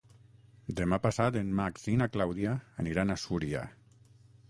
Demà 0.79 0.99
passat 1.03 1.37
en 1.43 1.53
Max 1.61 1.85
i 1.93 1.95
na 2.01 2.09
Clàudia 2.17 2.57
aniran 2.85 3.13
a 3.19 3.23
Súria. 3.29 3.67